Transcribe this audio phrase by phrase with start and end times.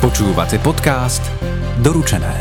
[0.00, 1.20] Počúvate podcast
[1.84, 2.32] Doručené.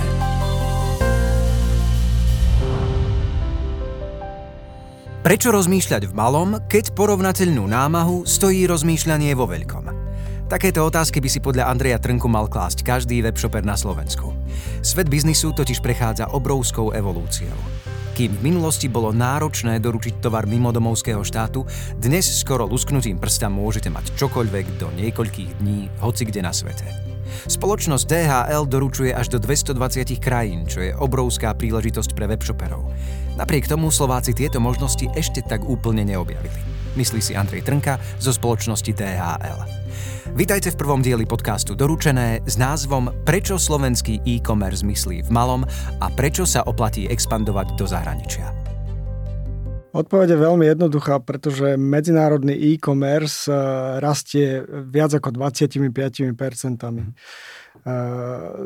[5.20, 9.92] Prečo rozmýšľať v malom, keď porovnateľnú námahu stojí rozmýšľanie vo veľkom?
[10.47, 14.31] Takéto otázky by si podľa Andreja Trnku mal klásť každý webshoper na Slovensku.
[14.79, 17.59] Svet biznisu totiž prechádza obrovskou evolúciou.
[18.16, 21.67] Kým v minulosti bolo náročné doručiť tovar mimo domovského štátu,
[21.99, 27.09] dnes skoro lusknutím prsta môžete mať čokoľvek do niekoľkých dní, hoci kde na svete.
[27.47, 32.87] Spoločnosť DHL doručuje až do 220 krajín, čo je obrovská príležitosť pre webshoperov.
[33.39, 36.59] Napriek tomu Slováci tieto možnosti ešte tak úplne neobjavili.
[36.97, 39.59] Myslí si Andrej Trnka zo spoločnosti DHL.
[40.37, 45.65] Vítajte v prvom dieli podcastu Doručené s názvom Prečo slovenský e-commerce myslí v malom
[45.98, 48.53] a prečo sa oplatí expandovať do zahraničia.
[49.89, 53.57] Odpoveď je veľmi jednoduchá, pretože medzinárodný e-commerce eh,
[53.98, 56.35] rastie viac ako 25%.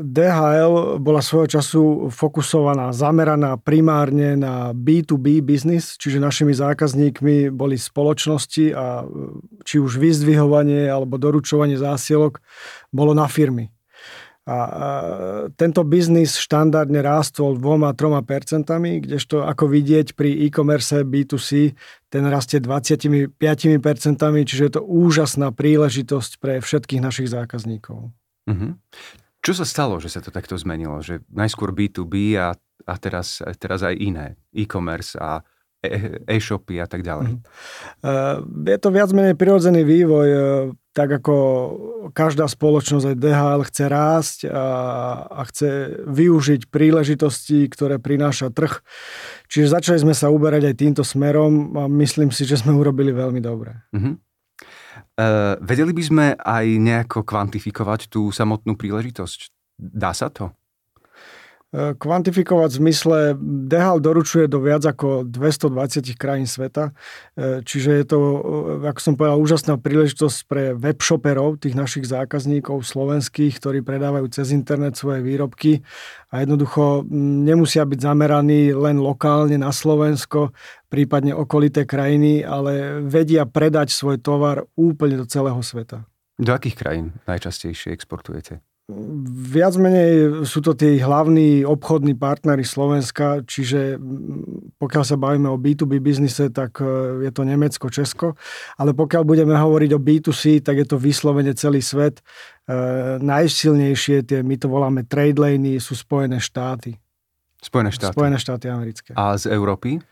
[0.03, 8.73] DHL bola svojho času fokusovaná, zameraná primárne na B2B biznis, čiže našimi zákazníkmi boli spoločnosti
[8.73, 9.05] a
[9.63, 12.41] či už vyzdvihovanie alebo doručovanie zásielok
[12.89, 13.69] bolo na firmy.
[14.43, 14.59] A,
[15.55, 21.71] tento biznis štandardne rástol dvoma, troma percentami, kdežto ako vidieť pri e-commerce B2C
[22.11, 23.31] ten rastie 25
[23.79, 28.11] percentami, čiže je to úžasná príležitosť pre všetkých našich zákazníkov.
[28.51, 28.71] Mm-hmm.
[29.43, 30.99] Čo sa stalo, že sa to takto zmenilo?
[30.99, 32.51] Že najskôr B2B a,
[32.83, 35.39] a teraz, teraz aj iné, e-commerce a
[36.27, 37.35] e-shopy a tak ďalej.
[37.35, 38.67] Mm-hmm.
[38.71, 40.27] Je to viac menej prirodzený vývoj
[40.93, 41.35] tak ako
[42.13, 44.65] každá spoločnosť aj DHL chce rásť a,
[45.25, 45.69] a chce
[46.05, 48.77] využiť príležitosti, ktoré prináša trh.
[49.49, 53.41] Čiže začali sme sa uberať aj týmto smerom a myslím si, že sme urobili veľmi
[53.41, 53.73] dobre.
[53.89, 54.21] Uh-huh.
[55.17, 59.49] Uh, vedeli by sme aj nejako kvantifikovať tú samotnú príležitosť?
[59.81, 60.53] Dá sa to?
[61.73, 66.93] Kvantifikovať v zmysle, DHL doručuje do viac ako 220 krajín sveta,
[67.33, 68.37] e, čiže je to, e,
[68.93, 74.93] ako som povedal, úžasná príležitosť pre webshoperov, tých našich zákazníkov slovenských, ktorí predávajú cez internet
[75.01, 75.81] svoje výrobky
[76.29, 80.53] a jednoducho nemusia byť zameraní len lokálne na Slovensko,
[80.93, 86.05] prípadne okolité krajiny, ale vedia predať svoj tovar úplne do celého sveta.
[86.37, 88.61] Do akých krajín najčastejšie exportujete?
[88.91, 93.95] Viac menej sú to tí hlavní obchodní partnery Slovenska, čiže
[94.75, 98.35] pokiaľ sa bavíme o B2B biznise, tak e, je to Nemecko, Česko,
[98.75, 102.19] ale pokiaľ budeme hovoriť o B2C, tak je to vyslovene celý svet.
[102.19, 102.23] E,
[103.23, 106.99] najsilnejšie, tie, my to voláme trade lane, sú Spojené štáty.
[107.63, 108.19] Spojené štáty.
[108.19, 109.15] Spojené štáty americké.
[109.15, 110.03] A z Európy?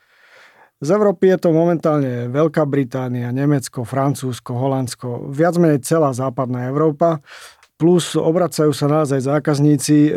[0.79, 7.19] Z Európy je to momentálne Veľká Británia, Nemecko, Francúzsko, Holandsko, viac menej celá západná Európa.
[7.81, 10.11] Plus obracajú sa naozaj zákazníci, e,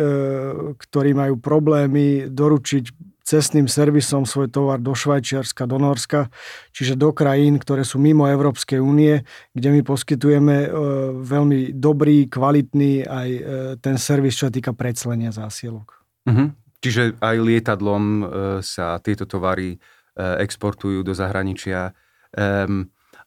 [0.76, 2.92] ktorí majú problémy doručiť
[3.24, 6.28] cestným servisom svoj tovar do Švajčiarska, do Norska,
[6.76, 9.24] čiže do krajín, ktoré sú mimo Európskej únie,
[9.56, 10.68] kde my poskytujeme e,
[11.24, 13.40] veľmi dobrý, kvalitný aj e,
[13.80, 16.04] ten servis, čo sa týka predslenia zásielok.
[16.28, 16.52] Uh-huh.
[16.84, 18.04] Čiže aj lietadlom
[18.60, 19.80] sa tieto tovary
[20.20, 21.96] exportujú do zahraničia.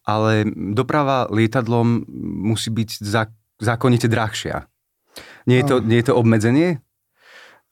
[0.05, 0.33] Ale
[0.77, 2.05] doprava lietadlom
[2.45, 4.69] musí byť za zákonite drahšia.
[5.47, 6.83] Nie je to, nie je to obmedzenie?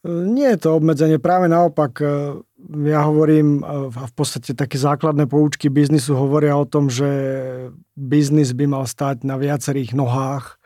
[0.06, 1.98] Nie je to obmedzenie, práve naopak.
[1.98, 2.06] E,
[2.86, 7.10] ja hovorím, e, v podstate také základné poučky biznisu hovoria o tom, že
[7.98, 10.62] biznis by mal stať na viacerých nohách.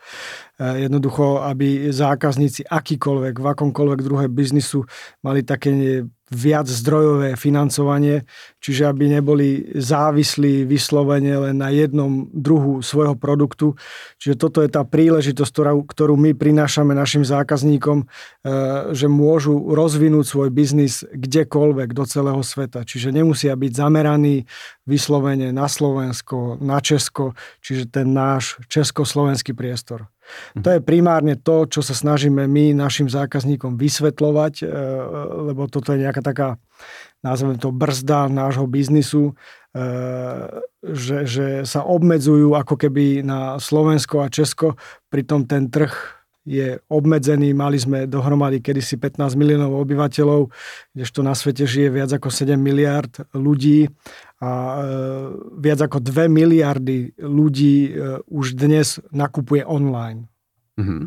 [0.60, 4.84] E, jednoducho, aby zákazníci akýkoľvek, v akomkoľvek druhé biznisu
[5.24, 8.22] mali také viac zdrojové financovanie,
[8.62, 13.74] čiže aby neboli závislí vyslovene len na jednom druhu svojho produktu.
[14.22, 18.06] Čiže toto je tá príležitosť, ktorú, ktorú my prinášame našim zákazníkom, e,
[18.94, 22.86] že môžu rozvinúť svoj biznis kdekoľvek do celého sveta.
[22.86, 24.46] Čiže nemusia byť zameraní
[24.86, 30.06] vyslovene na Slovensko, na Česko, čiže ten náš československý priestor.
[30.58, 34.64] To je primárne to, čo sa snažíme my našim zákazníkom vysvetľovať, e,
[35.50, 36.48] lebo toto je nejaká taká,
[37.22, 39.32] nazveme to, brzda nášho biznisu,
[39.70, 39.82] e,
[40.82, 44.78] že, že sa obmedzujú ako keby na Slovensko a Česko,
[45.10, 47.52] pritom ten trh je obmedzený.
[47.52, 50.48] Mali sme dohromady kedysi 15 miliónov obyvateľov,
[50.96, 53.92] kdežto na svete žije viac ako 7 miliard ľudí
[54.40, 54.82] a e,
[55.60, 60.24] viac ako 2 miliardy ľudí e, už dnes nakupuje online.
[60.80, 61.02] Mm-hmm.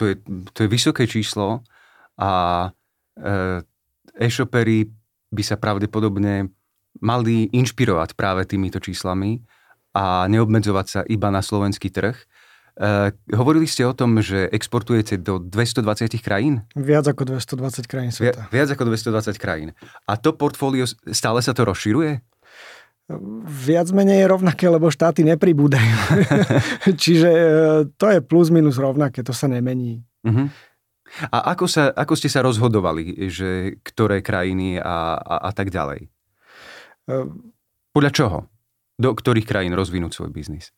[0.00, 0.14] To, je,
[0.56, 1.60] to je vysoké číslo
[2.16, 2.30] a
[3.14, 3.60] e,
[4.16, 4.88] e-shopery
[5.28, 6.48] by sa pravdepodobne
[7.00, 9.40] mali inšpirovať práve týmito číslami
[9.92, 12.16] a neobmedzovať sa iba na slovenský trh.
[12.72, 16.64] Uh, hovorili ste o tom, že exportujete do 220 krajín?
[16.72, 18.48] Viac ako 220 krajín sveta.
[18.48, 19.68] Vi, viac ako 220 krajín.
[20.08, 22.24] A to portfólio, stále sa to rozširuje?
[23.44, 25.96] Viac menej je rovnaké, lebo štáty nepribúdajú.
[27.02, 27.46] Čiže e,
[27.96, 30.04] to je plus minus rovnaké, to sa nemení.
[30.22, 30.46] Uh-huh.
[31.28, 36.08] A ako, sa, ako ste sa rozhodovali, že ktoré krajiny a, a, a tak ďalej?
[37.06, 37.16] E,
[37.92, 38.38] Podľa čoho?
[38.96, 40.70] Do ktorých krajín rozvinúť svoj biznis?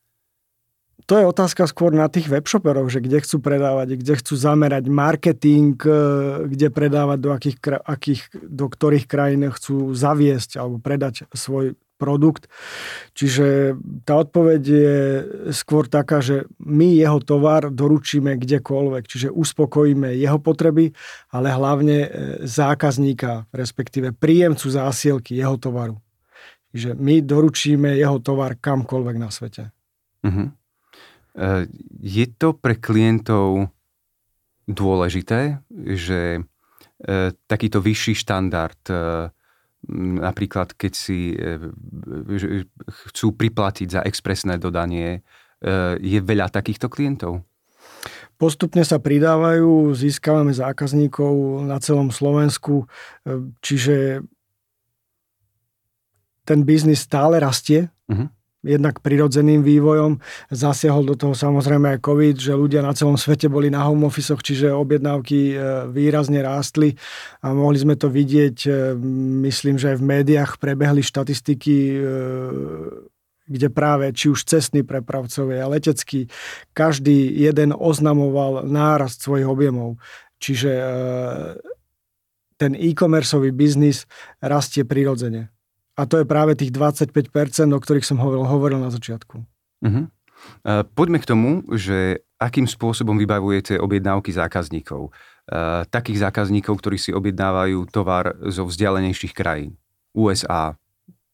[1.03, 5.77] to je otázka skôr na tých webshoperov, že kde chcú predávať, kde chcú zamerať marketing,
[5.83, 5.99] e,
[6.49, 12.51] kde predávať, do, akých, akých, do ktorých krajín chcú zaviesť alebo predať svoj produkt.
[13.15, 14.97] Čiže tá odpoveď je
[15.55, 20.91] skôr taká, že my jeho tovar doručíme kdekoľvek, čiže uspokojíme jeho potreby,
[21.31, 22.09] ale hlavne e,
[22.43, 25.95] zákazníka, respektíve príjemcu zásielky jeho tovaru.
[26.75, 29.71] Čiže my doručíme jeho tovar kamkoľvek na svete.
[30.27, 30.51] Uh-huh.
[32.03, 33.71] Je to pre klientov
[34.67, 35.63] dôležité,
[35.95, 36.41] že e,
[37.47, 38.81] takýto vyšší štandard,
[39.93, 41.33] napríklad keď si
[43.07, 45.23] chcú priplatiť za expresné dodanie,
[46.03, 47.41] je veľa takýchto klientov?
[48.35, 52.83] Postupne sa pridávajú, získavame zákazníkov na celom Slovensku,
[53.63, 54.27] čiže
[56.43, 57.87] ten biznis stále rastie.
[58.11, 58.34] Uh-huh
[58.65, 60.17] jednak prirodzeným vývojom.
[60.49, 64.33] Zasiahol do toho samozrejme aj COVID, že ľudia na celom svete boli na home office,
[64.33, 65.55] čiže objednávky e,
[65.93, 66.97] výrazne rástli
[67.45, 68.97] a mohli sme to vidieť, e,
[69.47, 71.97] myslím, že aj v médiách prebehli štatistiky e,
[73.45, 76.25] kde práve či už cestní prepravcovia a letecký,
[76.73, 80.01] každý jeden oznamoval nárast svojich objemov.
[80.41, 80.71] Čiže
[82.57, 84.09] ten e-commerceový biznis
[84.41, 85.54] rastie prirodzene.
[85.95, 87.11] A to je práve tých 25%,
[87.71, 89.35] o ktorých som hovoril, hovoril na začiatku.
[89.83, 90.05] Uh-huh.
[90.91, 95.15] Poďme k tomu, že akým spôsobom vybavujete objednávky zákazníkov.
[95.45, 99.77] Uh, takých zákazníkov, ktorí si objednávajú tovar zo vzdialenejších krajín.
[100.17, 100.73] USA,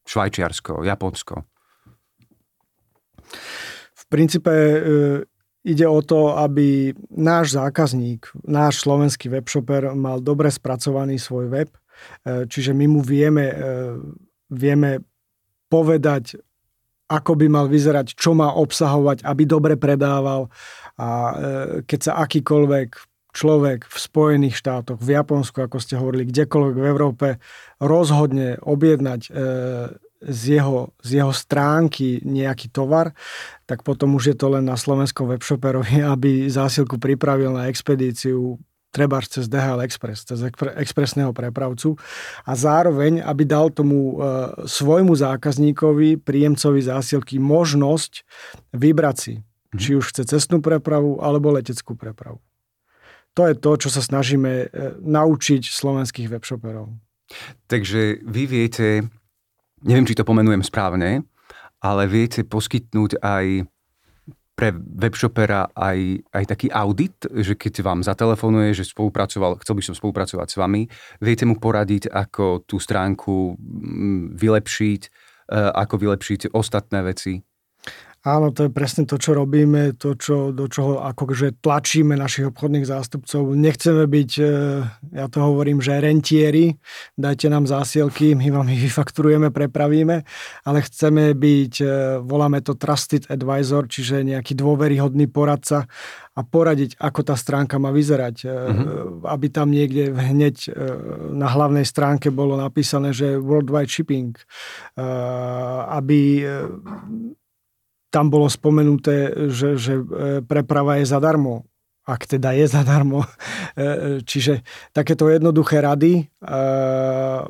[0.05, 1.45] Švajčiarsko, Japonsko.
[3.95, 4.79] V princípe e,
[5.63, 11.79] ide o to, aby náš zákazník, náš slovenský webshopper mal dobre spracovaný svoj web, e,
[12.49, 13.55] čiže my mu vieme e,
[14.51, 15.01] vieme
[15.71, 16.36] povedať,
[17.12, 20.48] ako by mal vyzerať, čo má obsahovať, aby dobre predával.
[20.95, 21.33] A e,
[21.83, 22.89] keď sa akýkoľvek
[23.31, 27.27] človek v Spojených štátoch, v Japonsku, ako ste hovorili, kdekoľvek v Európe
[27.80, 29.31] rozhodne objednať e,
[30.21, 33.15] z jeho, z jeho stránky nejaký tovar,
[33.65, 38.59] tak potom už je to len na slovenskom webshoperovi, aby zásilku pripravil na expedíciu
[38.91, 40.43] treba cez DHL Express, cez
[40.75, 41.95] expresného prepravcu
[42.43, 44.27] a zároveň, aby dal tomu e,
[44.67, 48.27] svojmu zákazníkovi, príjemcovi zásielky možnosť
[48.75, 49.79] vybrať si, mm.
[49.79, 52.43] či už chce cestnú prepravu alebo leteckú prepravu.
[53.39, 54.65] To je to, čo sa snažíme e,
[54.99, 56.91] naučiť slovenských webshoperov.
[57.71, 59.07] Takže vy viete,
[59.87, 61.23] neviem, či to pomenujem správne,
[61.79, 63.71] ale viete poskytnúť aj
[64.61, 69.97] pre webshopera aj, aj taký audit, že keď vám zatelefonuje, že spolupracoval, chcel by som
[69.97, 70.85] spolupracovať s vami,
[71.17, 75.09] viete mu poradiť, ako tú stránku mm, vylepšiť, e,
[75.57, 77.41] ako vylepšiť ostatné veci?
[78.21, 82.85] Áno, to je presne to, čo robíme, to, čo, do čoho akože tlačíme našich obchodných
[82.85, 83.57] zástupcov.
[83.57, 84.45] Nechceme byť, e,
[85.18, 86.78] ja to hovorím, že rentieri,
[87.18, 90.21] dajte nám zásielky, my vám ich vyfakturujeme, prepravíme,
[90.69, 91.85] ale chceme byť, e,
[92.21, 95.90] voláme to trusted advisor, čiže nejaký dôveryhodný poradca
[96.37, 98.47] a poradiť, ako tá stránka má vyzerať.
[98.47, 99.28] Mm-hmm.
[99.28, 100.71] Aby tam niekde hneď
[101.35, 104.31] na hlavnej stránke bolo napísané, že worldwide shipping.
[105.92, 106.47] Aby
[108.11, 110.03] tam bolo spomenuté, že, že e,
[110.44, 111.65] preprava je zadarmo
[112.01, 113.23] ak teda je zadarmo.
[113.71, 116.23] E, čiže takéto jednoduché rady, e,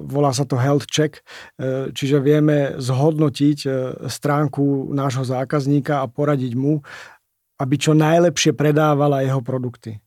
[0.05, 1.17] volá sa to health check,
[1.97, 3.65] čiže vieme zhodnotiť
[4.05, 6.85] stránku nášho zákazníka a poradiť mu,
[7.57, 9.97] aby čo najlepšie predávala jeho produkty.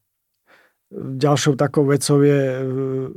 [0.95, 2.63] Ďalšou takou vecou je,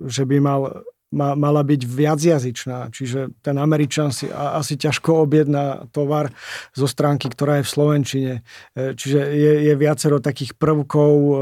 [0.09, 5.87] že by mal ma, mala byť viacjazyčná, čiže ten Američan si a, asi ťažko objedná
[5.95, 6.31] tovar
[6.75, 8.33] zo stránky, ktorá je v Slovenčine.
[8.75, 11.35] E, čiže je, je viacero takých prvkov, e,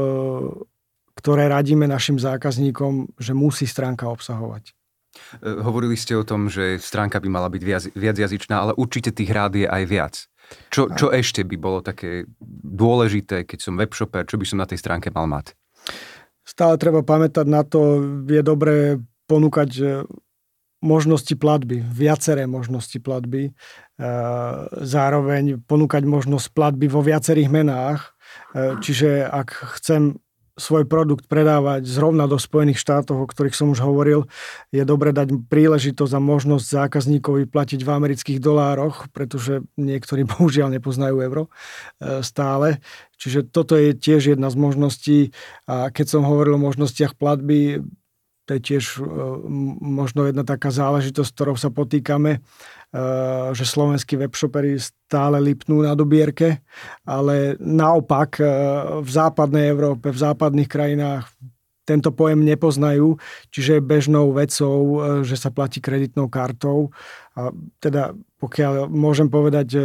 [1.18, 4.76] ktoré radíme našim zákazníkom, že musí stránka obsahovať.
[5.42, 9.30] E, hovorili ste o tom, že stránka by mala byť viac, viacjazyčná, ale určite tých
[9.32, 10.14] rád je aj viac.
[10.70, 12.22] Čo, čo ešte by bolo také
[12.62, 15.58] dôležité, keď som webshopper, čo by som na tej stránke mal mať?
[16.46, 19.84] Stále treba pamätať na to, je dobré ponúkať e,
[20.82, 23.52] možnosti platby, viaceré možnosti platby, e,
[24.82, 28.16] zároveň ponúkať možnosť platby vo viacerých menách,
[28.56, 30.16] Čiže ak chcem
[30.56, 34.24] svoj produkt predávať zrovna do Spojených štátov, o ktorých som už hovoril,
[34.72, 41.20] je dobre dať príležitosť a možnosť zákazníkovi platiť v amerických dolároch, pretože niektorí bohužiaľ nepoznajú
[41.20, 41.52] euro
[42.00, 42.80] e, stále.
[43.20, 45.18] Čiže toto je tiež jedna z možností.
[45.68, 47.84] A keď som hovoril o možnostiach platby,
[48.46, 49.04] to je tiež e,
[49.82, 52.38] možno jedna taká záležitosť, ktorou sa potýkame
[52.96, 56.64] Eh, že slovenskí webshopery stále lipnú na dobierke,
[57.04, 58.46] ale naopak eh,
[59.02, 61.28] v západnej Európe, v západných krajinách
[61.82, 63.18] tento pojem nepoznajú,
[63.52, 66.90] čiže je bežnou vecou, že sa platí kreditnou kartou.
[67.38, 68.10] A teda
[68.42, 69.78] pokiaľ môžem povedať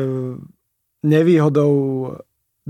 [1.06, 1.74] nevýhodou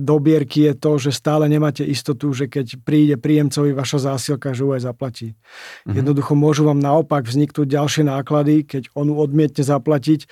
[0.02, 4.74] dobierky je to, že stále nemáte istotu, že keď príde príjemcovi vaša zásielka, že ju
[4.74, 5.38] aj zaplatí.
[5.38, 5.96] Mm-hmm.
[6.02, 10.28] Jednoducho môžu vám naopak vzniknúť ďalšie náklady, keď on odmietne zaplatiť, e,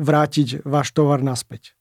[0.00, 1.76] vrátiť váš tovar naspäť.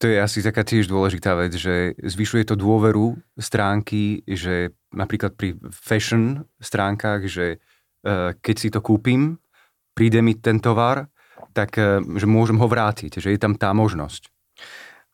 [0.00, 5.60] To je asi taká tiež dôležitá vec, že zvyšuje to dôveru stránky, že napríklad pri
[5.68, 7.60] fashion stránkach, že
[8.00, 9.36] e, keď si to kúpim,
[9.92, 11.12] príde mi ten tovar,
[11.52, 14.29] tak e, že môžem ho vrátiť, že je tam tá možnosť.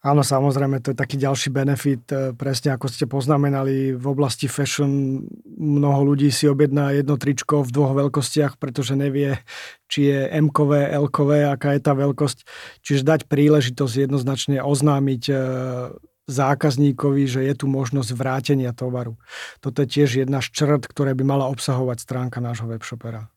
[0.05, 2.05] Áno, samozrejme, to je taký ďalší benefit.
[2.13, 5.25] E, presne ako ste poznamenali, v oblasti fashion
[5.57, 9.41] mnoho ľudí si objedná jedno tričko v dvoch veľkostiach, pretože nevie,
[9.89, 12.39] či je M-kové, L-kové, aká je tá veľkosť.
[12.85, 15.35] Čiže dať príležitosť jednoznačne oznámiť e,
[16.27, 19.17] zákazníkovi, že je tu možnosť vrátenia tovaru.
[19.63, 23.31] Toto je tiež jedna z črt, ktoré by mala obsahovať stránka nášho webshopera.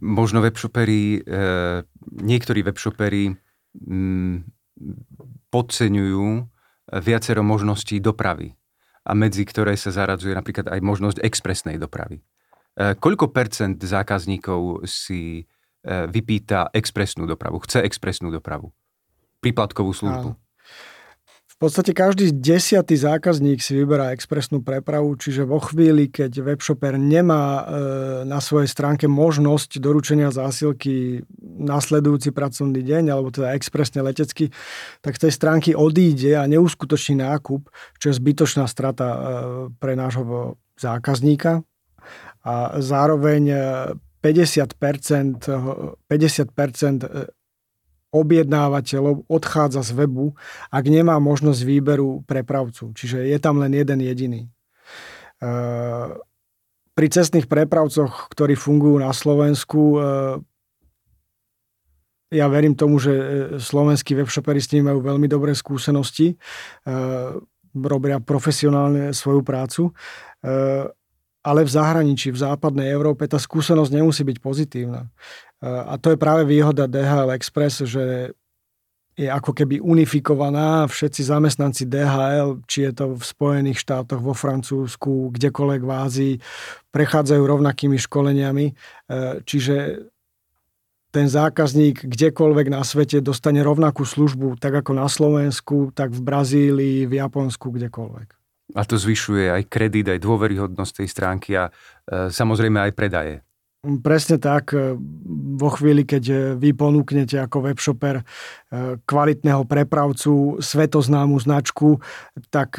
[0.00, 1.80] Možno webshopery, e,
[2.24, 3.36] niektorí webshopery
[3.76, 4.36] mm,
[5.50, 6.44] podceňujú eh,
[7.02, 8.54] viacero možností dopravy
[9.06, 12.22] a medzi ktoré sa zaradzuje napríklad aj možnosť expresnej dopravy.
[12.78, 18.72] Eh, koľko percent zákazníkov si eh, vypýta expresnú dopravu, chce expresnú dopravu?
[19.40, 20.30] Príplatkovú službu.
[20.36, 20.49] Áno
[21.60, 27.62] podstate každý desiatý zákazník si vyberá expresnú prepravu, čiže vo chvíli, keď webshopper nemá e,
[28.24, 34.48] na svojej stránke možnosť doručenia zásilky nasledujúci pracovný deň, alebo teda expresne letecky,
[35.04, 37.68] tak z tej stránky odíde a neuskutoční nákup,
[38.00, 39.18] čo je zbytočná strata e,
[39.76, 41.60] pre nášho zákazníka.
[42.40, 43.52] A zároveň
[44.24, 45.56] 50%, e,
[46.08, 47.36] 50%
[48.10, 50.34] objednávateľov odchádza z webu,
[50.70, 52.90] ak nemá možnosť výberu prepravcu.
[52.94, 54.50] Čiže je tam len jeden jediný.
[56.90, 60.02] Pri cestných prepravcoch, ktorí fungujú na Slovensku,
[62.30, 63.14] ja verím tomu, že
[63.58, 66.34] slovenskí webshopery s nimi majú veľmi dobré skúsenosti,
[67.70, 69.94] robia profesionálne svoju prácu,
[71.40, 75.08] ale v zahraničí, v západnej Európe tá skúsenosť nemusí byť pozitívna.
[75.60, 78.32] A to je práve výhoda DHL Express, že
[79.20, 80.88] je ako keby unifikovaná.
[80.88, 86.34] Všetci zamestnanci DHL, či je to v Spojených štátoch, vo Francúzsku, kdekoľvek v Ázii,
[86.88, 88.66] prechádzajú rovnakými školeniami.
[88.70, 88.74] E,
[89.44, 90.08] čiže
[91.10, 96.98] ten zákazník kdekoľvek na svete dostane rovnakú službu, tak ako na Slovensku, tak v Brazílii,
[97.04, 98.28] v Japonsku, kdekoľvek.
[98.78, 101.70] A to zvyšuje aj kredit, aj dôveryhodnosť tej stránky a e,
[102.30, 103.34] samozrejme aj predaje.
[103.80, 104.76] Presne tak.
[104.76, 104.92] E,
[105.56, 108.24] vo chvíli, keď e, vy ponúknete ako webshopper e,
[109.08, 111.96] kvalitného prepravcu, svetoznámu značku,
[112.52, 112.76] tak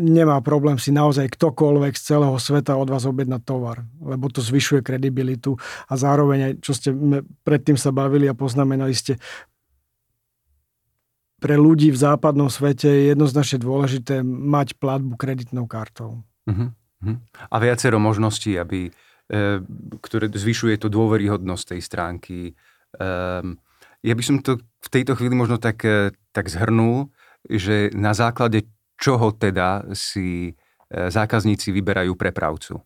[0.00, 4.80] nemá problém si naozaj ktokoľvek z celého sveta od vás objednať tovar, lebo to zvyšuje
[4.80, 6.88] kredibilitu a zároveň aj, čo ste
[7.44, 9.20] predtým sa bavili a poznamenali ste,
[11.40, 16.20] pre ľudí v západnom svete je jednoznačne dôležité mať platbu kreditnou kartou.
[16.44, 16.68] Uh-huh.
[17.48, 18.92] A viacero možností, aby
[20.02, 22.38] ktoré zvyšuje to dôveryhodnosť tej stránky.
[22.98, 23.62] Ehm,
[24.02, 27.14] ja by som to v tejto chvíli možno tak, eh, tak zhrnul,
[27.46, 28.66] že na základe
[28.98, 30.52] čoho teda si
[30.90, 32.82] eh, zákazníci vyberajú prepravcu?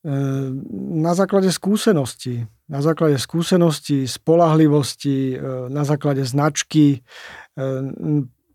[0.00, 2.48] Na základe skúsenosti.
[2.72, 5.36] Na základe skúsenosti, spolahlivosti,
[5.68, 7.04] na základe značky.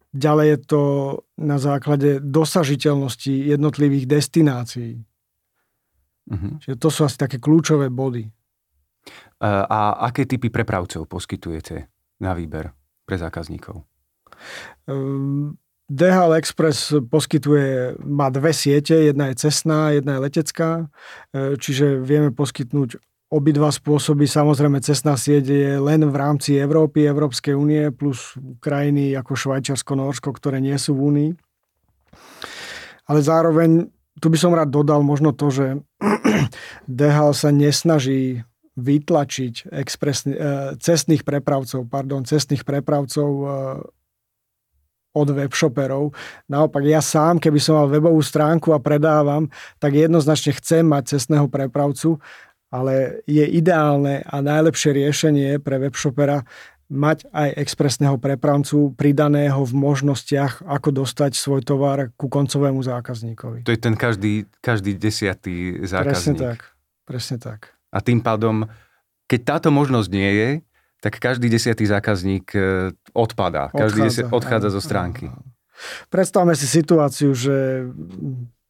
[0.09, 0.83] Ďalej je to
[1.37, 5.05] na základe dosažiteľnosti jednotlivých destinácií.
[6.25, 6.57] Uh-huh.
[6.61, 8.29] Čiže to sú asi také kľúčové body.
[9.41, 9.79] A, a
[10.09, 11.85] aké typy prepravcov poskytujete
[12.21, 12.73] na výber
[13.05, 13.85] pre zákazníkov?
[14.89, 15.47] Um, ehm,
[15.85, 20.69] DHL Express poskytuje, má dve siete, jedna je cestná, jedna je letecká,
[21.29, 22.97] e, čiže vieme poskytnúť
[23.29, 24.25] obidva spôsoby.
[24.25, 28.33] Samozrejme, cestná sieť je len v rámci Európy, Európskej únie, plus
[28.65, 31.31] krajiny ako Švajčiarsko, Norsko, ktoré nie sú v únii.
[33.05, 33.85] Ale zároveň
[34.19, 35.65] tu by som rád dodal možno to, že
[36.87, 40.39] DHL sa nesnaží vytlačiť expresný, e,
[40.79, 43.45] cestných prepravcov, pardon, cestných prepravcov e,
[45.15, 46.11] od webshoperov.
[46.51, 49.47] Naopak ja sám, keby som mal webovú stránku a predávam,
[49.79, 52.19] tak jednoznačne chcem mať cestného prepravcu,
[52.67, 56.43] ale je ideálne a najlepšie riešenie pre webshopera
[56.85, 63.65] mať aj expresného prepravcu pridaného v možnostiach, ako dostať svoj tovar ku koncovému zákazníkovi.
[63.65, 66.37] To je ten každý, každý desiatý zákazník.
[66.37, 66.59] Presne tak.
[67.05, 67.59] Presne tak.
[67.89, 68.69] A tým pádom,
[69.25, 70.49] keď táto možnosť nie je,
[71.01, 73.69] tak každý desiatý zákazník e, odpadá.
[73.69, 75.29] Každý odchádza, odchádza zo stránky.
[76.09, 77.85] Predstavme si situáciu, že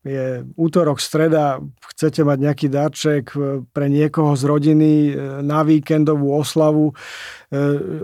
[0.05, 1.57] je útorok, streda,
[1.91, 6.93] chcete mať nejaký darček e, pre niekoho z rodiny e, na víkendovú oslavu,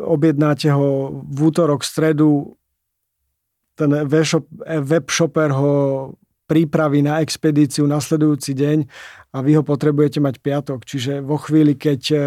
[0.01, 2.55] objednáte ho v útorok, stredu,
[3.75, 3.91] ten
[4.85, 5.73] webshopper ho
[6.51, 8.77] prípravy na expedíciu nasledujúci deň
[9.31, 10.83] a vy ho potrebujete mať piatok.
[10.83, 12.17] Čiže vo chvíli, keď e,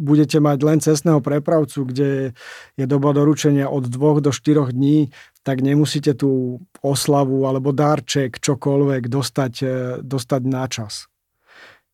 [0.00, 2.32] budete mať len cestného prepravcu, kde
[2.80, 5.12] je doba doručenia od 2 do 4 dní,
[5.44, 11.12] tak nemusíte tú oslavu alebo darček, čokoľvek dostať, e, dostať na čas.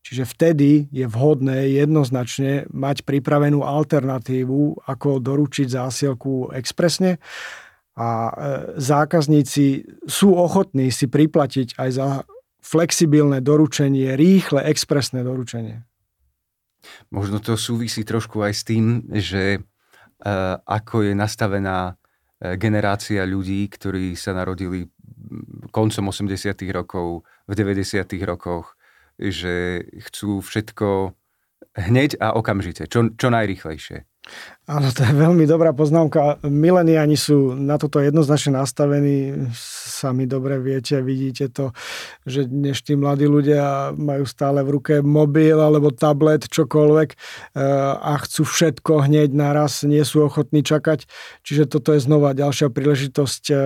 [0.07, 7.19] Čiže vtedy je vhodné jednoznačne mať pripravenú alternatívu, ako doručiť zásielku expresne
[7.97, 8.31] a e,
[8.79, 12.07] zákazníci sú ochotní si priplatiť aj za
[12.61, 15.83] flexibilné doručenie, rýchle, expresné doručenie.
[17.13, 19.59] Možno to súvisí trošku aj s tým, že e,
[20.65, 21.93] ako je nastavená
[22.39, 24.87] e, generácia ľudí, ktorí sa narodili
[25.69, 26.55] koncom 80.
[26.71, 28.07] rokov, v 90.
[28.23, 28.79] rokoch,
[29.19, 31.13] že chcú všetko
[31.77, 34.10] hneď a okamžite, čo, čo najrychlejšie.
[34.69, 36.37] Áno, to je veľmi dobrá poznámka.
[36.45, 39.49] Mileniani sú na toto jednoznačne nastavení.
[39.57, 41.73] Sami dobre viete, vidíte to,
[42.29, 47.17] že dnes mladí ľudia majú stále v ruke mobil alebo tablet, čokoľvek eh,
[47.97, 51.09] a chcú všetko hneď naraz, nie sú ochotní čakať.
[51.41, 53.57] Čiže toto je znova ďalšia príležitosť, eh,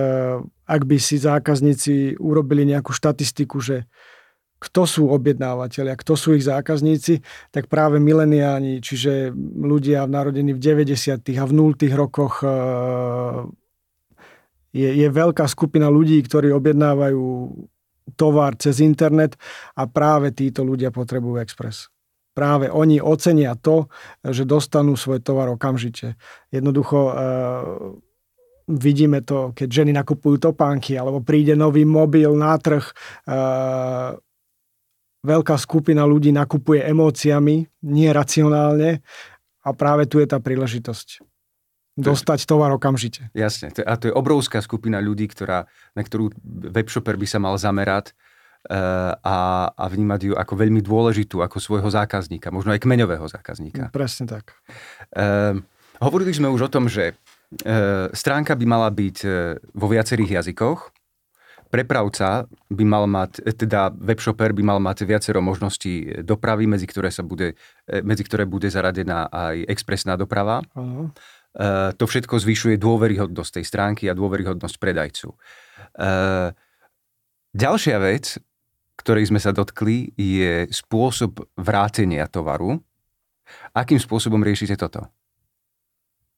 [0.66, 3.84] ak by si zákazníci urobili nejakú štatistiku, že
[4.56, 7.20] kto sú objednávateľia, kto sú ich zákazníci,
[7.52, 11.20] tak práve mileniáni, čiže ľudia narodení v 90.
[11.36, 11.76] a v 0.
[11.92, 12.48] rokoch e,
[14.72, 17.24] je, je veľká skupina ľudí, ktorí objednávajú
[18.16, 19.36] tovar cez internet
[19.76, 21.92] a práve títo ľudia potrebujú Express.
[22.36, 23.88] Práve oni ocenia to,
[24.20, 26.20] že dostanú svoj tovar okamžite.
[26.52, 27.12] Jednoducho e,
[28.68, 32.94] vidíme to, keď ženy nakupujú topánky alebo príde nový mobil na trh, e,
[35.26, 39.02] veľká skupina ľudí nakupuje emóciami, nie racionálne
[39.66, 41.26] a práve tu je tá príležitosť.
[41.96, 43.32] Dostať tovar okamžite.
[43.32, 43.72] Jasne.
[43.82, 45.64] A to je obrovská skupina ľudí, ktorá,
[45.96, 49.36] na ktorú webshopper by sa mal zamerať uh, a,
[49.72, 53.88] a vnímať ju ako veľmi dôležitú, ako svojho zákazníka, možno aj kmeňového zákazníka.
[53.96, 54.52] Presne tak.
[55.16, 55.56] Uh,
[55.96, 59.16] hovorili sme už o tom, že uh, stránka by mala byť
[59.72, 60.92] vo viacerých jazykoch,
[61.68, 67.26] prepravca by mal mať, teda webshopper by mal mať viacero možností dopravy, medzi ktoré, sa
[67.26, 70.62] bude, e, medzi ktoré bude zaradená aj expresná doprava.
[70.76, 71.10] Uh-huh.
[71.96, 75.32] to všetko zvyšuje dôveryhodnosť tej stránky a dôveryhodnosť predajcu.
[75.32, 75.36] E,
[77.56, 78.36] ďalšia vec,
[79.00, 82.80] ktorej sme sa dotkli, je spôsob vrátenia tovaru.
[83.72, 85.08] Akým spôsobom riešite toto?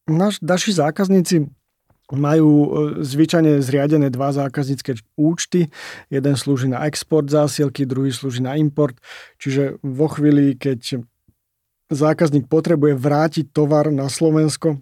[0.08, 1.57] Naš, naši zákazníci
[2.16, 2.68] majú e,
[3.04, 5.68] zvyčajne zriadené dva zákaznícke účty.
[6.08, 8.96] Jeden slúži na export zásielky, druhý slúži na import.
[9.36, 11.04] Čiže vo chvíli, keď
[11.92, 14.78] zákazník potrebuje vrátiť tovar na Slovensko, e,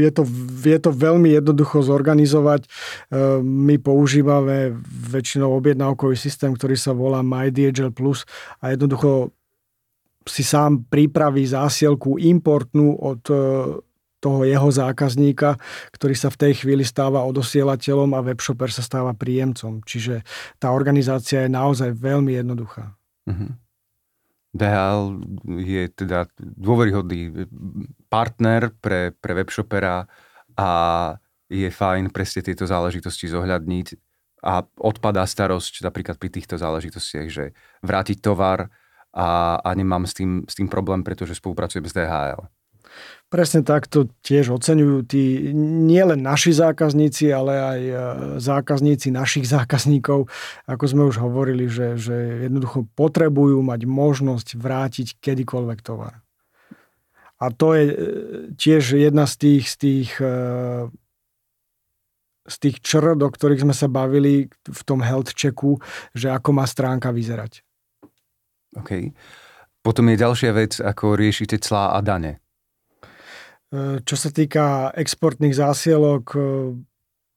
[0.00, 0.22] je to,
[0.64, 2.64] je to veľmi jednoducho zorganizovať.
[2.64, 2.68] E,
[3.44, 4.72] my používame
[5.12, 8.24] väčšinou objednávkový systém, ktorý sa volá MyDHL Plus
[8.64, 9.28] a jednoducho
[10.26, 13.22] si sám pripraví zásielku importnú od
[14.20, 15.60] toho jeho zákazníka,
[15.92, 19.84] ktorý sa v tej chvíli stáva odosielateľom a webshopper sa stáva príjemcom.
[19.84, 20.24] Čiže
[20.56, 22.96] tá organizácia je naozaj veľmi jednoduchá.
[23.28, 23.32] Uh-huh.
[23.32, 23.66] Mhm.
[24.56, 25.20] DHL
[25.60, 27.44] je teda dôveryhodný
[28.08, 30.08] partner pre, pre webshopera
[30.56, 30.70] a
[31.52, 33.86] je fajn presne tieto záležitosti zohľadniť
[34.42, 37.52] a odpadá starosť napríklad pri týchto záležitostiach, že
[37.84, 38.72] vrátiť tovar
[39.12, 42.48] a, a nemám s tým, s tým problém, pretože spolupracujem s DHL.
[43.26, 47.94] Presne takto tiež oceňujú tí nielen naši zákazníci, ale aj e,
[48.38, 50.30] zákazníci našich zákazníkov.
[50.70, 56.22] Ako sme už hovorili, že, že jednoducho potrebujú mať možnosť vrátiť kedykoľvek tovar.
[57.42, 57.94] A to je e,
[58.54, 60.38] tiež jedna z tých, z tých, e,
[62.46, 65.82] z tých čr, do ktorých sme sa bavili v tom health checku,
[66.14, 67.66] že ako má stránka vyzerať.
[68.78, 69.10] OK.
[69.82, 72.45] Potom je ďalšia vec, ako riešite clá a dane.
[74.06, 76.32] Čo sa týka exportných zásielok,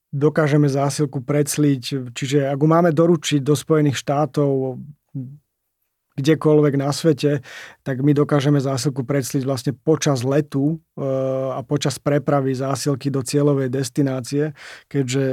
[0.09, 4.81] dokážeme zásilku predsliť, čiže ak ju máme doručiť do Spojených štátov,
[6.19, 7.39] kdekoľvek na svete,
[7.87, 11.07] tak my dokážeme zásilku predsliť vlastne počas letu e,
[11.55, 14.51] a počas prepravy zásilky do cieľovej destinácie,
[14.91, 15.23] keďže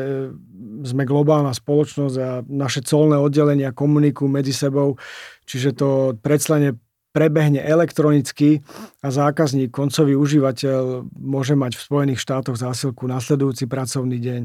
[0.87, 4.95] sme globálna spoločnosť a naše colné oddelenia komunikujú medzi sebou,
[5.43, 6.79] čiže to predslenie
[7.17, 8.61] prebehne elektronicky
[9.01, 14.43] a zákazník, koncový užívateľ môže mať v Spojených štátoch zásilku nasledujúci pracovný deň.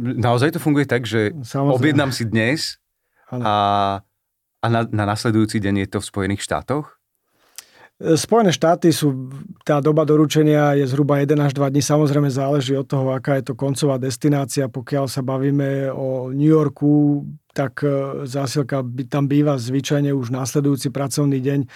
[0.00, 1.76] Naozaj to funguje tak, že Samozrejme.
[1.76, 2.80] objednám si dnes
[3.28, 3.44] ano.
[3.44, 3.54] a
[4.62, 6.94] a na, na nasledujúci deň je to v Spojených štátoch?
[8.02, 9.30] Spojené štáty sú,
[9.62, 11.82] tá doba doručenia je zhruba 1 až 2 dní.
[11.82, 14.66] Samozrejme záleží od toho, aká je to koncová destinácia.
[14.66, 18.80] Pokiaľ sa bavíme o New Yorku, tak e, zásilka
[19.12, 21.60] tam býva zvyčajne už následujúci pracovný deň.
[21.62, 21.68] E,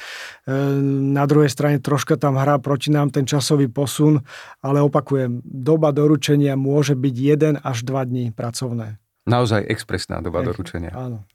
[1.12, 4.25] na druhej strane troška tam hrá proti nám ten časový posun,
[4.65, 7.15] ale opakujem, doba doručenia môže byť
[7.61, 8.97] 1 až 2 dní pracovné.
[9.29, 10.93] Naozaj expresná doba Ech, doručenia.
[10.97, 11.29] Áno.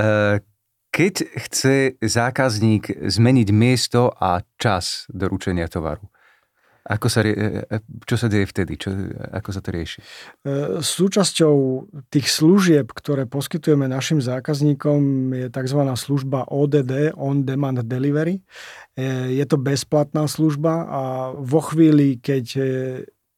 [0.00, 0.40] E,
[0.94, 1.14] keď
[1.50, 6.06] chce zákazník zmeniť miesto a čas doručenia tovaru,
[6.84, 7.32] ako sa, e,
[7.64, 8.76] e, čo sa deje vtedy?
[8.76, 8.92] Čo,
[9.32, 9.98] ako sa to rieši?
[10.00, 10.04] E,
[10.84, 11.56] súčasťou
[12.12, 15.80] tých služieb, ktoré poskytujeme našim zákazníkom, je tzv.
[15.96, 18.44] služba ODD, On Demand Delivery.
[19.32, 21.02] Je to bezplatná služba a
[21.34, 22.44] vo chvíli, keď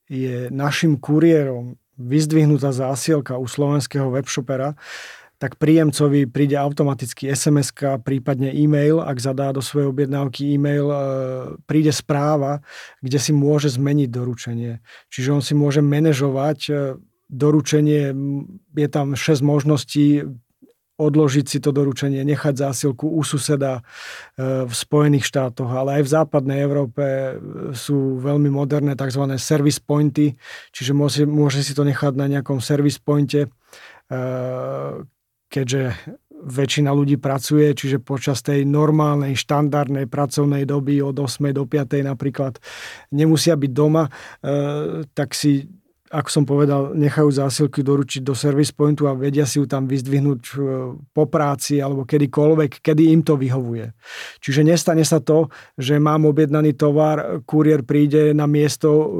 [0.05, 4.77] je našim kuriérom vyzdvihnutá zásielka u slovenského webshopera,
[5.37, 10.99] tak príjemcovi príde automaticky sms prípadne e-mail, ak zadá do svojej objednávky e-mail, e,
[11.68, 12.64] príde správa,
[13.05, 14.81] kde si môže zmeniť doručenie.
[15.12, 16.72] Čiže on si môže manažovať e,
[17.29, 18.16] doručenie,
[18.72, 20.25] je tam 6 možností,
[20.96, 23.85] odložiť si to doručenie, nechať zásilku u suseda
[24.40, 27.05] e, v Spojených štátoch, ale aj v západnej Európe
[27.77, 29.37] sú veľmi moderné tzv.
[29.37, 30.40] service pointy,
[30.72, 33.53] čiže môže, môže si to nechať na nejakom service pointe,
[35.57, 35.97] keďže
[36.37, 41.57] väčšina ľudí pracuje, čiže počas tej normálnej, štandardnej pracovnej doby od 8.
[41.57, 42.05] do 5.
[42.05, 42.61] napríklad
[43.09, 44.11] nemusia byť doma, e,
[45.16, 45.64] tak si
[46.07, 50.42] ako som povedal, nechajú zásilky doručiť do service pointu a vedia si ju tam vyzdvihnúť
[50.47, 50.57] e,
[51.11, 53.90] po práci alebo kedykoľvek, kedy im to vyhovuje.
[54.38, 59.11] Čiže nestane sa to, že mám objednaný tovar, kuriér príde na miesto e,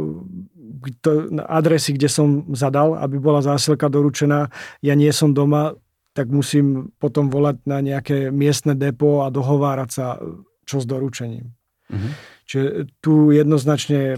[1.51, 4.46] adresy, kde som zadal, aby bola zásilka doručená,
[4.79, 5.75] ja nie som doma,
[6.16, 10.16] tak musím potom volať na nejaké miestne depo a dohovárať sa,
[10.64, 11.52] čo s doručením.
[11.92, 12.12] Mm-hmm.
[12.48, 12.68] Čiže
[13.05, 14.16] tu jednoznačne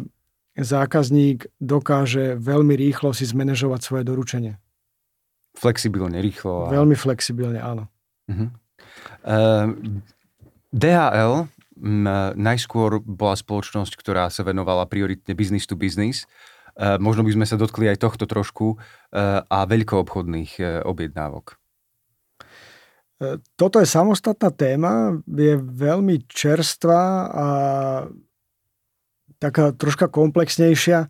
[0.55, 4.55] zákazník dokáže veľmi rýchlo si zmanéžovať svoje doručenie.
[5.59, 6.71] Flexibilne, rýchlo.
[6.71, 6.75] A...
[6.75, 7.91] Veľmi flexibilne, áno.
[8.31, 8.49] Uh-huh.
[9.27, 9.75] Uh,
[10.71, 12.07] DHL m,
[12.39, 16.31] najskôr bola spoločnosť, ktorá sa venovala prioritne business to business.
[16.79, 21.58] Uh, možno by sme sa dotkli aj tohto trošku uh, a veľkoobchodných uh, objednávok.
[23.59, 27.47] Toto je samostatná téma, je veľmi čerstvá a
[29.39, 31.07] taká troška komplexnejšia.
[31.07, 31.09] E,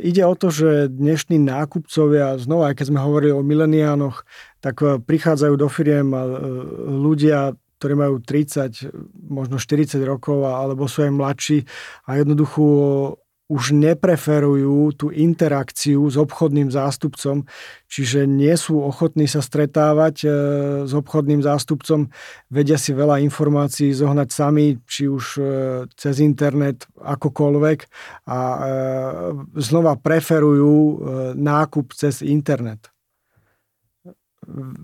[0.00, 4.24] ide o to, že dnešní nákupcovia, znova, aj keď sme hovorili o mileniánoch,
[4.64, 6.20] tak e, prichádzajú do firiem e,
[6.88, 8.90] ľudia, ktorí majú 30,
[9.28, 11.58] možno 40 rokov alebo sú aj mladší
[12.08, 12.64] a jednoducho
[13.48, 17.48] už nepreferujú tú interakciu s obchodným zástupcom,
[17.88, 20.28] čiže nie sú ochotní sa stretávať e,
[20.84, 22.12] s obchodným zástupcom,
[22.52, 25.42] vedia si veľa informácií zohnať sami, či už e,
[25.96, 27.78] cez internet, akokoľvek
[28.28, 28.60] a e,
[29.56, 31.00] znova preferujú
[31.32, 32.92] nákup cez internet.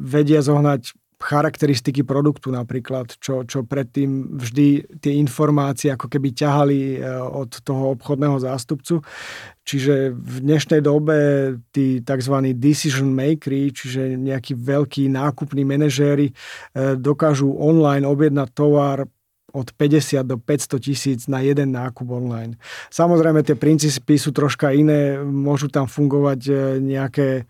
[0.01, 7.09] Vedia zohnať charakteristiky produktu napríklad, čo, čo predtým vždy tie informácie ako keby ťahali e,
[7.15, 9.01] od toho obchodného zástupcu.
[9.65, 11.17] Čiže v dnešnej dobe
[11.73, 12.35] tí tzv.
[12.57, 16.35] decision makery, čiže nejakí veľkí nákupní manažéri e,
[17.01, 19.09] dokážu online objednať tovar
[19.55, 22.59] od 50 do 500 tisíc na jeden nákup online.
[22.91, 27.47] Samozrejme tie princípy sú troška iné, môžu tam fungovať e, nejaké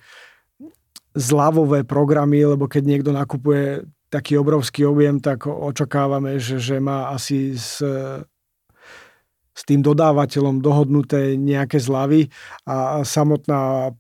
[1.14, 7.58] zľavové programy, lebo keď niekto nakupuje taký obrovský objem, tak očakávame, že, že má asi
[7.58, 7.82] s,
[9.54, 12.30] s tým dodávateľom dohodnuté nejaké zľavy
[12.66, 13.94] a samotná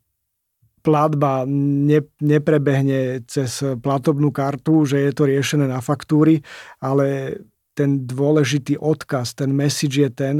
[0.84, 6.44] platba ne, neprebehne cez platobnú kartu, že je to riešené na faktúry,
[6.78, 7.40] ale
[7.74, 10.36] ten dôležitý odkaz, ten message je ten,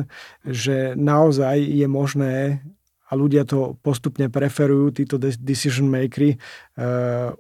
[0.47, 2.63] že naozaj je možné
[3.15, 7.31] a ľudia to postupne preferujú, títo decision makery, uh,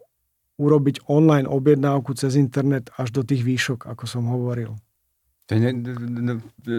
[0.54, 4.78] urobiť online objednávku cez internet až do tých výšok, ako som hovoril.
[5.50, 5.60] To je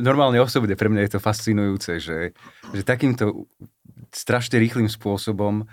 [0.01, 2.33] normálne osobne, pre mňa je to fascinujúce, že,
[2.73, 3.45] že takýmto
[4.09, 5.65] strašne rýchlým spôsobom e,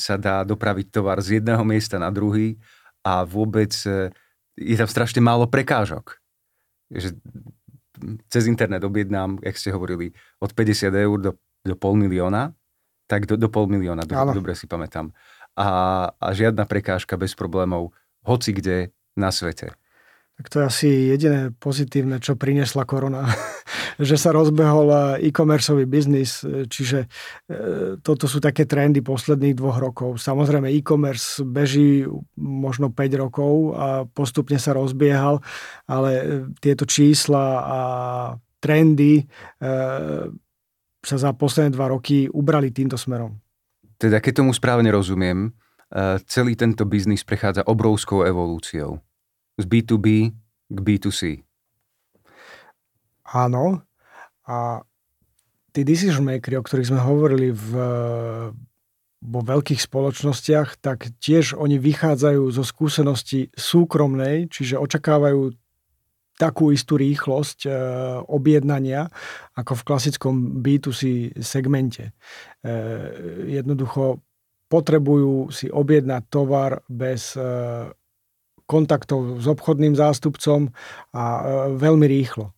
[0.00, 2.56] sa dá dopraviť tovar z jedného miesta na druhý
[3.04, 4.08] a vôbec e,
[4.56, 6.16] je tam strašne málo prekážok.
[6.88, 7.20] Že
[8.32, 11.32] cez internet objednám, jak ste hovorili, od 50 eur do,
[11.68, 12.56] do pol milióna,
[13.08, 15.10] tak do, do pol milióna, do, dobre si pamätám.
[15.58, 15.68] A,
[16.12, 17.90] a žiadna prekážka bez problémov,
[18.22, 19.74] hoci kde na svete.
[20.38, 23.26] Tak to je asi jediné pozitívne, čo priniesla korona.
[23.98, 27.10] že sa rozbehol e-commerceový biznis, čiže
[27.50, 30.22] e, toto sú také trendy posledných dvoch rokov.
[30.22, 32.06] Samozrejme e-commerce beží
[32.38, 35.42] možno 5 rokov a postupne sa rozbiehal,
[35.90, 36.10] ale
[36.62, 37.80] tieto čísla a
[38.62, 39.26] trendy
[41.04, 43.38] sa za posledné dva roky ubrali týmto smerom.
[43.98, 45.54] Teda keď tomu správne rozumiem,
[46.28, 49.00] celý tento biznis prechádza obrovskou evolúciou
[49.56, 50.06] z B2B
[50.68, 51.42] k B2C.
[53.28, 53.82] Áno.
[54.48, 54.80] A
[55.72, 57.70] tí decision makers, o ktorých sme hovorili v,
[59.20, 65.52] vo veľkých spoločnostiach, tak tiež oni vychádzajú zo skúsenosti súkromnej, čiže očakávajú
[66.38, 67.70] takú istú rýchlosť e,
[68.30, 69.10] objednania
[69.58, 72.14] ako v klasickom B2C segmente.
[72.62, 72.72] E,
[73.58, 74.22] jednoducho
[74.70, 77.42] potrebujú si objednať tovar bez e,
[78.68, 80.70] kontaktov s obchodným zástupcom
[81.16, 81.42] a e,
[81.74, 82.54] veľmi rýchlo.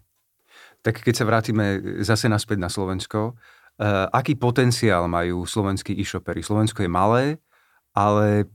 [0.85, 1.64] Tak keď sa vrátime
[2.03, 3.33] zase naspäť na Slovensko, e,
[4.11, 6.45] aký potenciál majú slovenskí e-shopery?
[6.45, 7.25] Slovensko je malé,
[7.95, 8.51] ale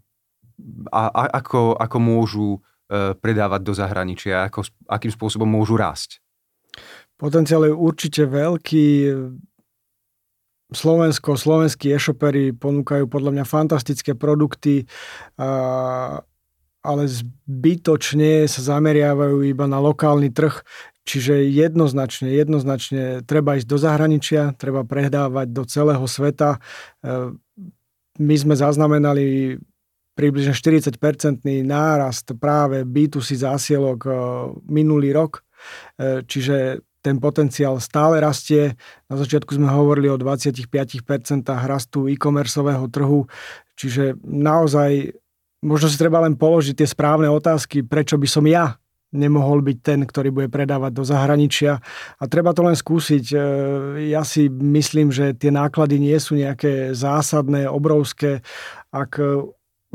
[0.92, 2.50] a, a, ako, ako môžu
[2.92, 6.22] predávať do zahraničia, ako, akým spôsobom môžu rásť?
[7.16, 8.88] Potenciál je určite veľký.
[10.76, 14.84] Slovensko, slovenskí e-shopery ponúkajú podľa mňa fantastické produkty.
[16.86, 20.62] Ale zbytočne sa zameriavajú iba na lokálny trh,
[21.02, 26.58] čiže jednoznačne, jednoznačne treba ísť do zahraničia, treba prehdávať do celého sveta.
[26.58, 26.60] E,
[28.22, 29.58] my sme zaznamenali
[30.16, 34.12] približne 40-percentný nárast práve B2C zásielok e,
[34.72, 35.44] minulý rok,
[36.00, 38.74] e, čiže ten potenciál stále rastie.
[39.06, 40.66] Na začiatku sme hovorili o 25%
[41.46, 43.30] rastu e-commerceového trhu,
[43.78, 45.14] čiže naozaj
[45.62, 48.82] možno si treba len položiť tie správne otázky, prečo by som ja
[49.14, 51.80] nemohol byť ten, ktorý bude predávať do zahraničia.
[52.20, 53.26] A treba to len skúsiť.
[53.32, 53.38] E,
[54.10, 58.42] ja si myslím, že tie náklady nie sú nejaké zásadné, obrovské.
[58.90, 59.20] Ak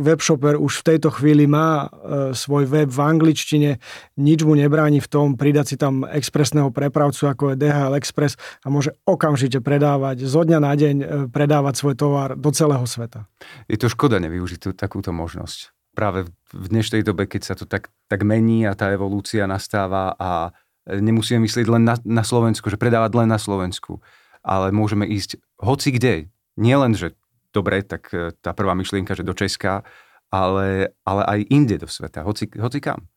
[0.00, 1.88] webshopper už v tejto chvíli má e,
[2.32, 3.70] svoj web v angličtine,
[4.16, 8.72] nič mu nebráni v tom pridať si tam expresného prepravcu, ako je DHL Express a
[8.72, 13.28] môže okamžite predávať, zo dňa na deň e, predávať svoj tovar do celého sveta.
[13.68, 15.76] Je to škoda nevyužiť tú, takúto možnosť.
[15.92, 20.54] Práve v dnešnej dobe, keď sa to tak, tak mení a tá evolúcia nastáva a
[20.86, 24.00] nemusíme myslieť len na, na Slovensku, že predávať len na Slovensku,
[24.40, 26.14] ale môžeme ísť hoci kde.
[26.56, 27.14] Nie len, že
[27.50, 29.82] dobre, tak e, tá prvá myšlienka, že do Česka,
[30.30, 33.10] ale, ale aj inde do sveta, hoci, hoci kam.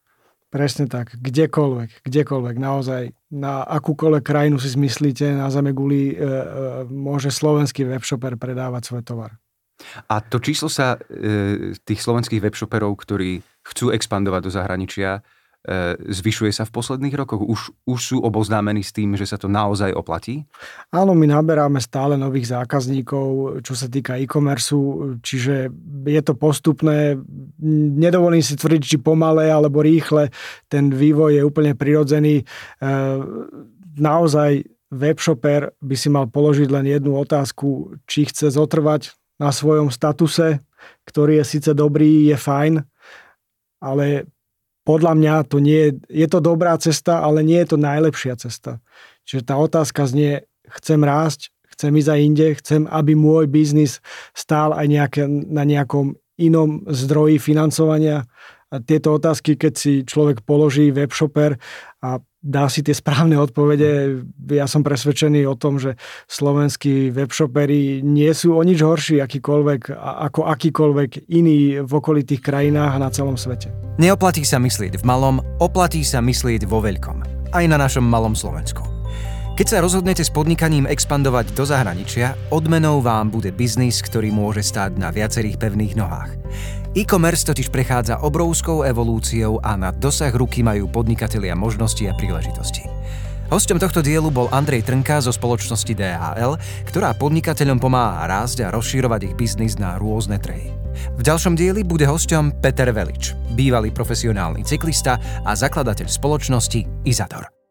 [0.54, 6.30] Presne tak, kdekoľvek, kdekoľvek, naozaj, na akúkoľvek krajinu si zmyslíte, na zeme guli e, e,
[6.94, 9.32] môže slovenský webshopper predávať svoj tovar.
[10.06, 15.26] A to číslo sa e, tých slovenských webshopperov, ktorí chcú expandovať do zahraničia,
[16.12, 17.40] zvyšuje sa v posledných rokoch?
[17.40, 20.44] Už, už sú oboznámení s tým, že sa to naozaj oplatí?
[20.92, 24.76] Áno, my naberáme stále nových zákazníkov, čo sa týka e-commerce,
[25.24, 25.72] čiže
[26.04, 27.16] je to postupné.
[27.96, 30.36] Nedovolím si tvrdiť, či pomalé alebo rýchle.
[30.68, 32.44] Ten vývoj je úplne prirodzený.
[32.44, 32.44] E,
[33.96, 40.60] naozaj webshopper by si mal položiť len jednu otázku, či chce zotrvať na svojom statuse,
[41.08, 42.74] ktorý je síce dobrý, je fajn,
[43.80, 44.28] ale
[44.84, 48.84] podľa mňa to nie je, je to dobrá cesta, ale nie je to najlepšia cesta.
[49.24, 54.04] Čiže tá otázka znie, chcem rásť, chcem ísť aj inde, chcem, aby môj biznis
[54.36, 58.28] stál aj nejaké, na nejakom inom zdroji financovania.
[58.74, 61.62] A tieto otázky, keď si človek položí webshopper
[62.02, 64.22] a dá si tie správne odpovede.
[64.52, 65.96] Ja som presvedčený o tom, že
[66.28, 73.08] slovenskí webshopery nie sú o nič horší akýkoľvek, ako akýkoľvek iný v okolitých krajinách na
[73.08, 73.72] celom svete.
[73.96, 77.24] Neoplatí sa myslieť v malom, oplatí sa myslieť vo veľkom.
[77.56, 78.84] Aj na našom malom Slovensku.
[79.54, 84.98] Keď sa rozhodnete s podnikaním expandovať do zahraničia, odmenou vám bude biznis, ktorý môže stáť
[84.98, 86.34] na viacerých pevných nohách.
[86.94, 92.86] E-commerce totiž prechádza obrovskou evolúciou a na dosah ruky majú podnikatelia možnosti a príležitosti.
[93.50, 96.54] Hostom tohto dielu bol Andrej Trnka zo spoločnosti DHL,
[96.86, 100.70] ktorá podnikateľom pomáha rásť a rozšírovať ich biznis na rôzne trhy.
[101.18, 107.63] V ďalšom dieli bude hostom Peter Velič, bývalý profesionálny cyklista a zakladateľ spoločnosti Izador.